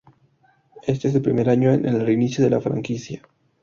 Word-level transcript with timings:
Este 0.87 1.09
es 1.09 1.13
el 1.13 1.21
primer 1.21 1.47
año 1.47 1.71
en 1.71 1.85
el 1.85 2.03
reinicio 2.03 2.43
de 2.43 2.49
la 2.49 2.59
franquicia. 2.59 3.21